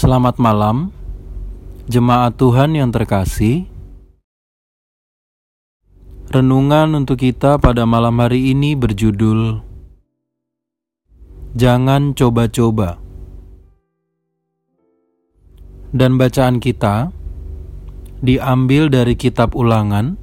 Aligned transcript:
Selamat 0.00 0.40
malam, 0.40 0.96
jemaat 1.84 2.32
Tuhan 2.40 2.72
yang 2.72 2.88
terkasih. 2.88 3.68
Renungan 6.32 6.96
untuk 6.96 7.20
kita 7.20 7.60
pada 7.60 7.84
malam 7.84 8.16
hari 8.16 8.56
ini 8.56 8.72
berjudul 8.72 9.60
Jangan 11.52 12.16
Coba-Coba. 12.16 12.96
Dan 15.92 16.16
bacaan 16.16 16.64
kita 16.64 17.12
diambil 18.24 18.88
dari 18.88 19.20
kitab 19.20 19.52
Ulangan 19.52 20.16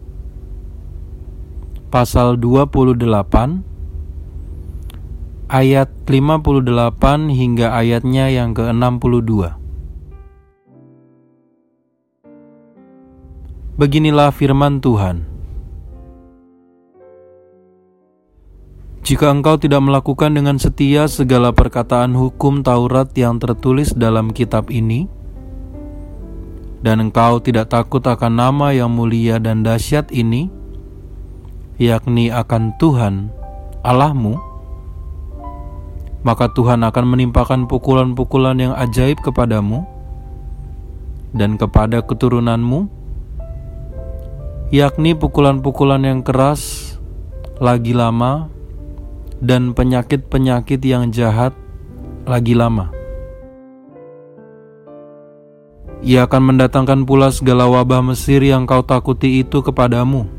pasal 1.93 2.41
28 2.41 2.97
ayat 5.53 5.93
58 6.09 7.29
hingga 7.29 7.77
ayatnya 7.77 8.25
yang 8.33 8.57
ke-62. 8.57 9.56
Beginilah 13.77 14.33
firman 14.33 14.81
Tuhan. 14.81 15.21
Jika 19.05 19.29
engkau 19.29 19.61
tidak 19.61 19.85
melakukan 19.85 20.33
dengan 20.33 20.57
setia 20.57 21.05
segala 21.05 21.53
perkataan 21.53 22.17
hukum 22.17 22.65
Taurat 22.65 23.13
yang 23.13 23.37
tertulis 23.37 23.93
dalam 23.93 24.33
kitab 24.33 24.73
ini, 24.73 25.05
dan 26.81 27.05
engkau 27.05 27.37
tidak 27.37 27.69
takut 27.69 28.01
akan 28.01 28.33
nama 28.33 28.73
yang 28.73 28.89
mulia 28.89 29.37
dan 29.37 29.61
dahsyat 29.61 30.09
ini, 30.09 30.49
yakni 31.77 32.33
akan 32.33 32.73
Tuhan 32.81 33.29
Allahmu, 33.85 34.41
maka 36.25 36.49
Tuhan 36.49 36.81
akan 36.81 37.05
menimpakan 37.13 37.69
pukulan-pukulan 37.69 38.57
yang 38.57 38.73
ajaib 38.73 39.21
kepadamu 39.21 39.85
dan 41.37 41.61
kepada 41.61 42.01
keturunanmu, 42.01 42.96
yakni 44.67 45.15
pukulan-pukulan 45.15 46.03
yang 46.03 46.19
keras, 46.23 46.95
lagi 47.63 47.95
lama, 47.95 48.51
dan 49.39 49.71
penyakit-penyakit 49.71 50.81
yang 50.83 51.07
jahat 51.13 51.55
lagi 52.27 52.51
lama. 52.51 52.91
Ia 56.03 56.29
akan 56.29 56.53
mendatangkan 56.53 57.09
pula 57.09 57.33
segala 57.33 57.65
wabah 57.65 58.05
Mesir 58.05 58.43
yang 58.43 58.69
kau 58.69 58.85
takuti 58.85 59.41
itu 59.41 59.65
kepadamu, 59.65 60.29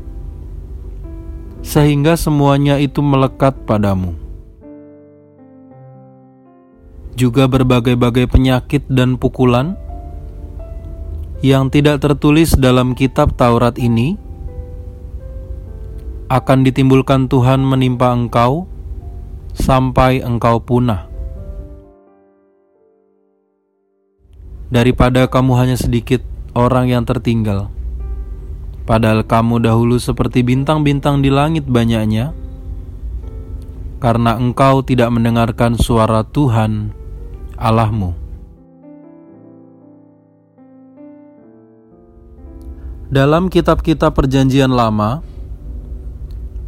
sehingga 1.59 2.15
semuanya 2.15 2.79
itu 2.79 3.03
melekat 3.03 3.57
padamu 3.67 4.29
juga 7.19 7.51
berbagai-bagai 7.51 8.31
penyakit 8.31 8.87
dan 8.87 9.19
pukulan 9.19 9.75
yang 11.39 11.71
tidak 11.71 12.03
tertulis 12.03 12.51
dalam 12.59 12.91
kitab 12.91 13.31
Taurat 13.39 13.79
ini 13.79 14.19
akan 16.27 16.67
ditimbulkan 16.67 17.31
Tuhan 17.31 17.63
menimpa 17.63 18.11
engkau 18.11 18.67
sampai 19.55 20.19
engkau 20.19 20.59
punah. 20.59 21.07
Daripada 24.69 25.25
kamu 25.25 25.51
hanya 25.57 25.77
sedikit 25.79 26.21
orang 26.53 26.91
yang 26.91 27.01
tertinggal, 27.01 27.73
padahal 28.85 29.25
kamu 29.25 29.65
dahulu 29.65 29.97
seperti 29.97 30.45
bintang-bintang 30.45 31.25
di 31.25 31.33
langit 31.33 31.65
banyaknya, 31.65 32.37
karena 33.97 34.37
engkau 34.37 34.85
tidak 34.85 35.09
mendengarkan 35.09 35.73
suara 35.73 36.21
Tuhan 36.21 36.93
Allahmu. 37.57 38.18
Dalam 43.09 43.49
kitab-kitab 43.49 44.13
Perjanjian 44.13 44.69
Lama, 44.69 45.25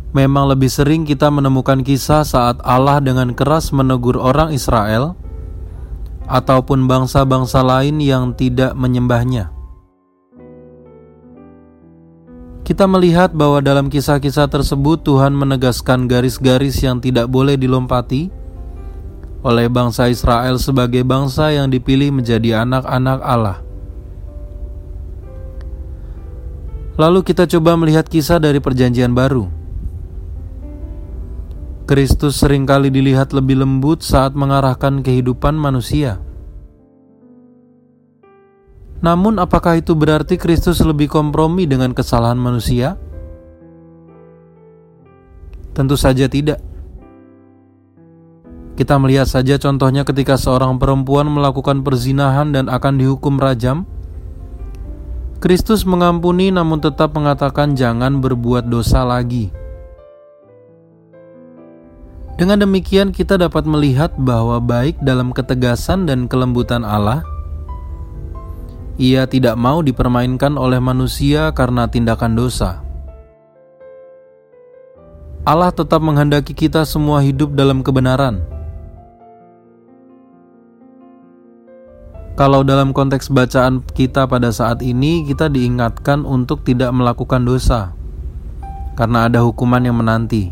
memang 0.10 0.50
lebih 0.50 0.74
sering 0.74 1.06
kita 1.06 1.30
menemukan 1.30 1.86
kisah 1.86 2.26
saat 2.26 2.58
Allah 2.66 2.98
dengan 2.98 3.38
keras 3.38 3.70
menegur 3.70 4.18
orang 4.18 4.50
Israel 4.50 5.14
ataupun 6.26 6.90
bangsa-bangsa 6.90 7.62
lain 7.62 8.02
yang 8.02 8.34
tidak 8.34 8.74
menyembahnya. 8.74 9.54
Kita 12.66 12.90
melihat 12.90 13.38
bahwa 13.38 13.62
dalam 13.62 13.94
kisah-kisah 13.94 14.50
tersebut 14.50 15.06
Tuhan 15.06 15.38
menegaskan 15.38 16.10
garis-garis 16.10 16.82
yang 16.82 16.98
tidak 16.98 17.30
boleh 17.30 17.54
dilompati 17.54 18.34
oleh 19.46 19.70
bangsa 19.70 20.10
Israel 20.10 20.58
sebagai 20.58 21.06
bangsa 21.06 21.54
yang 21.54 21.70
dipilih 21.70 22.10
menjadi 22.10 22.66
anak-anak 22.66 23.22
Allah. 23.22 23.62
Lalu 27.00 27.24
kita 27.24 27.48
coba 27.48 27.80
melihat 27.80 28.04
kisah 28.08 28.42
dari 28.42 28.60
Perjanjian 28.60 29.16
Baru. 29.16 29.48
Kristus 31.88 32.40
sering 32.40 32.64
kali 32.64 32.88
dilihat 32.88 33.36
lebih 33.36 33.60
lembut 33.64 34.00
saat 34.04 34.32
mengarahkan 34.32 35.04
kehidupan 35.04 35.56
manusia. 35.56 36.24
Namun, 39.02 39.42
apakah 39.42 39.82
itu 39.82 39.98
berarti 39.98 40.38
Kristus 40.38 40.80
lebih 40.80 41.10
kompromi 41.10 41.66
dengan 41.66 41.92
kesalahan 41.92 42.38
manusia? 42.38 42.96
Tentu 45.74 45.98
saja 45.98 46.30
tidak. 46.30 46.62
Kita 48.78 48.96
melihat 49.02 49.26
saja 49.26 49.58
contohnya 49.58 50.06
ketika 50.06 50.38
seorang 50.38 50.78
perempuan 50.78 51.28
melakukan 51.28 51.82
perzinahan 51.82 52.54
dan 52.54 52.70
akan 52.70 53.02
dihukum 53.02 53.42
rajam. 53.42 53.90
Kristus 55.42 55.90
mengampuni 55.90 56.54
namun 56.54 56.78
tetap 56.78 57.18
mengatakan 57.18 57.74
jangan 57.74 58.22
berbuat 58.22 58.70
dosa 58.70 59.02
lagi. 59.02 59.50
Dengan 62.38 62.62
demikian 62.62 63.10
kita 63.10 63.42
dapat 63.42 63.66
melihat 63.66 64.14
bahwa 64.22 64.62
baik 64.62 65.02
dalam 65.02 65.34
ketegasan 65.34 66.06
dan 66.06 66.30
kelembutan 66.30 66.86
Allah, 66.86 67.26
ia 69.02 69.26
tidak 69.26 69.58
mau 69.58 69.82
dipermainkan 69.82 70.62
oleh 70.62 70.78
manusia 70.78 71.50
karena 71.58 71.90
tindakan 71.90 72.38
dosa. 72.38 72.86
Allah 75.42 75.74
tetap 75.74 76.06
menghendaki 76.06 76.54
kita 76.54 76.86
semua 76.86 77.18
hidup 77.26 77.58
dalam 77.58 77.82
kebenaran 77.82 78.46
Kalau 82.42 82.66
dalam 82.66 82.90
konteks 82.90 83.30
bacaan 83.30 83.86
kita 83.94 84.26
pada 84.26 84.50
saat 84.50 84.82
ini, 84.82 85.22
kita 85.30 85.46
diingatkan 85.46 86.26
untuk 86.26 86.66
tidak 86.66 86.90
melakukan 86.90 87.46
dosa 87.46 87.94
karena 88.98 89.30
ada 89.30 89.46
hukuman 89.46 89.78
yang 89.78 90.02
menanti. 90.02 90.50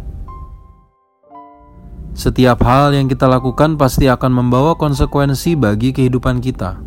Setiap 2.14 2.62
hal 2.62 2.94
yang 2.94 3.10
kita 3.10 3.26
lakukan 3.26 3.74
pasti 3.74 4.06
akan 4.06 4.38
membawa 4.38 4.78
konsekuensi 4.78 5.58
bagi 5.58 5.90
kehidupan 5.90 6.38
kita. 6.46 6.78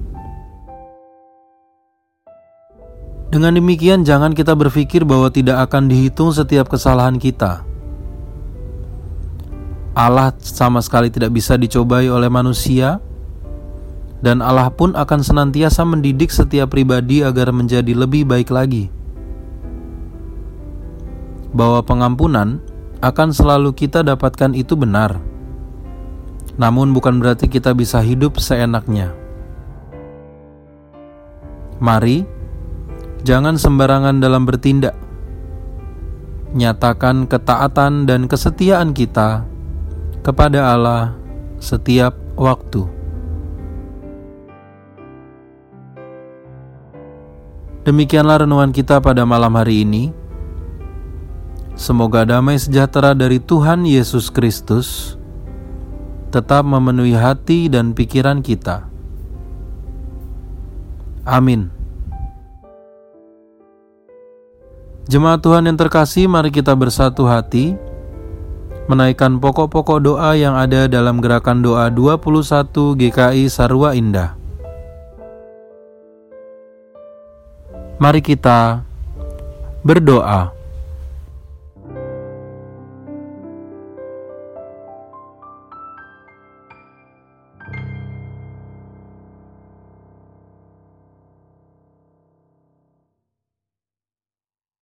Dengan 3.34 3.58
demikian, 3.58 4.06
jangan 4.06 4.30
kita 4.38 4.54
berpikir 4.54 5.02
bahwa 5.02 5.34
tidak 5.34 5.66
akan 5.66 5.90
dihitung 5.90 6.30
setiap 6.30 6.70
kesalahan 6.70 7.18
kita. 7.18 7.66
Allah 9.98 10.30
sama 10.38 10.78
sekali 10.78 11.10
tidak 11.10 11.34
bisa 11.34 11.58
dicobai 11.58 12.06
oleh 12.06 12.30
manusia 12.30 13.02
dan 14.22 14.38
Allah 14.38 14.70
pun 14.70 14.94
akan 14.94 15.20
senantiasa 15.20 15.82
mendidik 15.82 16.30
setiap 16.30 16.70
pribadi 16.70 17.26
agar 17.26 17.50
menjadi 17.50 17.90
lebih 17.90 18.22
baik 18.24 18.54
lagi. 18.54 18.88
Bahwa 21.52 21.82
pengampunan 21.82 22.62
akan 23.02 23.34
selalu 23.34 23.74
kita 23.74 24.06
dapatkan 24.06 24.54
itu 24.54 24.78
benar, 24.78 25.18
namun 26.54 26.94
bukan 26.94 27.18
berarti 27.18 27.50
kita 27.50 27.74
bisa 27.74 27.98
hidup 27.98 28.38
seenaknya. 28.38 29.10
Mari, 31.82 32.22
jangan 33.26 33.58
sembarangan 33.58 34.22
dalam 34.22 34.46
bertindak. 34.46 34.94
Nyatakan 36.54 37.26
ketaatan 37.26 38.06
dan 38.06 38.30
kesetiaan 38.30 38.94
kita 38.94 39.42
kepada 40.22 40.78
Allah 40.78 41.18
setiap 41.58 42.14
waktu. 42.38 43.01
Demikianlah 47.82 48.46
renungan 48.46 48.70
kita 48.70 49.02
pada 49.02 49.26
malam 49.26 49.58
hari 49.58 49.82
ini. 49.82 50.14
Semoga 51.74 52.22
damai 52.22 52.54
sejahtera 52.54 53.10
dari 53.10 53.42
Tuhan 53.42 53.82
Yesus 53.82 54.30
Kristus 54.30 55.18
tetap 56.30 56.62
memenuhi 56.62 57.18
hati 57.18 57.66
dan 57.66 57.90
pikiran 57.90 58.38
kita. 58.38 58.86
Amin. 61.26 61.74
Jemaat 65.10 65.42
Tuhan 65.42 65.66
yang 65.66 65.74
terkasih, 65.74 66.30
mari 66.30 66.54
kita 66.54 66.78
bersatu 66.78 67.26
hati 67.26 67.74
menaikkan 68.86 69.38
pokok-pokok 69.38 69.98
doa 70.02 70.34
yang 70.38 70.54
ada 70.54 70.86
dalam 70.86 71.18
gerakan 71.18 71.62
doa 71.62 71.90
21 71.90 72.94
GKI 72.98 73.50
Sarwa 73.50 73.94
Indah. 73.94 74.41
Mari 78.00 78.20
kita 78.24 78.86
berdoa. 79.82 80.61